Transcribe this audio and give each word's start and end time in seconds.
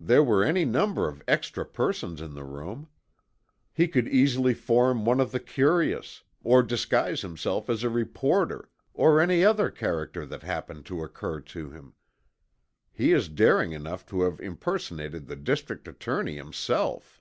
There 0.00 0.24
were 0.24 0.42
any 0.42 0.64
number 0.64 1.06
of 1.06 1.22
extra 1.28 1.66
persons 1.66 2.22
in 2.22 2.32
the 2.32 2.44
room. 2.44 2.88
He 3.74 3.88
could 3.88 4.08
easily 4.08 4.54
form 4.54 5.04
one 5.04 5.20
of 5.20 5.32
the 5.32 5.38
curious, 5.38 6.22
or 6.42 6.62
disguise 6.62 7.20
himself 7.20 7.68
as 7.68 7.82
a 7.82 7.90
reporter, 7.90 8.70
or 8.94 9.20
any 9.20 9.44
other 9.44 9.68
character 9.70 10.24
that 10.24 10.44
happened 10.44 10.86
to 10.86 11.02
occur 11.02 11.40
to 11.42 11.68
him. 11.72 11.92
He 12.90 13.12
is 13.12 13.28
daring 13.28 13.72
enough 13.72 14.06
to 14.06 14.22
have 14.22 14.40
impersonated 14.40 15.26
the 15.26 15.36
District 15.36 15.86
Attorney 15.86 16.36
himself." 16.36 17.20